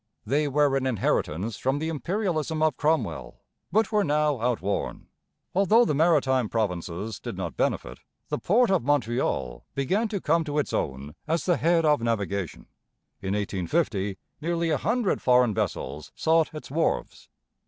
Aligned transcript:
They 0.25 0.47
were 0.47 0.75
an 0.75 0.87
inheritance 0.87 1.57
from 1.57 1.77
the 1.77 1.89
imperialism 1.89 2.63
of 2.63 2.75
Cromwell, 2.75 3.39
but 3.71 3.91
were 3.91 4.03
now 4.03 4.41
outworn. 4.41 5.05
Although 5.53 5.85
the 5.85 5.93
Maritime 5.93 6.49
Provinces 6.49 7.19
did 7.19 7.37
not 7.37 7.55
benefit, 7.55 7.99
the 8.29 8.39
port 8.39 8.71
of 8.71 8.81
Montreal 8.83 9.63
began 9.75 10.07
to 10.07 10.19
come 10.19 10.43
to 10.45 10.57
its 10.57 10.73
own, 10.73 11.13
as 11.27 11.45
the 11.45 11.57
head 11.57 11.85
of 11.85 12.01
navigation. 12.01 12.65
In 13.21 13.35
1850 13.35 14.17
nearly 14.41 14.71
a 14.71 14.77
hundred 14.77 15.21
foreign 15.21 15.53
vessels 15.53 16.11
sought 16.15 16.51
its 16.51 16.69
wharves. 16.71 17.29